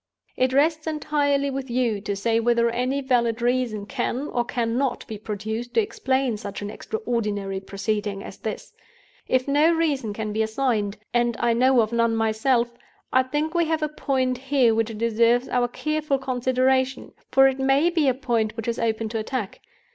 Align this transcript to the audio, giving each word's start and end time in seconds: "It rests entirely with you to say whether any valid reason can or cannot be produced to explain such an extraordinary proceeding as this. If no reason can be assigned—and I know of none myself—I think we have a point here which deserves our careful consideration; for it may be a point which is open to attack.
"It 0.35 0.51
rests 0.51 0.87
entirely 0.87 1.51
with 1.51 1.69
you 1.69 2.01
to 2.01 2.15
say 2.15 2.39
whether 2.39 2.71
any 2.71 3.01
valid 3.01 3.39
reason 3.39 3.85
can 3.85 4.21
or 4.29 4.43
cannot 4.43 5.05
be 5.05 5.19
produced 5.19 5.75
to 5.75 5.81
explain 5.81 6.37
such 6.37 6.63
an 6.63 6.71
extraordinary 6.71 7.59
proceeding 7.59 8.23
as 8.23 8.39
this. 8.39 8.73
If 9.27 9.47
no 9.47 9.71
reason 9.71 10.11
can 10.11 10.33
be 10.33 10.41
assigned—and 10.41 11.37
I 11.39 11.53
know 11.53 11.81
of 11.81 11.93
none 11.93 12.15
myself—I 12.15 13.21
think 13.21 13.53
we 13.53 13.65
have 13.65 13.83
a 13.83 13.89
point 13.89 14.39
here 14.39 14.73
which 14.73 14.97
deserves 14.97 15.47
our 15.49 15.67
careful 15.67 16.17
consideration; 16.17 17.13
for 17.29 17.47
it 17.47 17.59
may 17.59 17.91
be 17.91 18.07
a 18.07 18.15
point 18.15 18.57
which 18.57 18.67
is 18.67 18.79
open 18.79 19.07
to 19.09 19.19
attack. 19.19 19.59